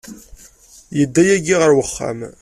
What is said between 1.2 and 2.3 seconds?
yagi ɣer wexxam.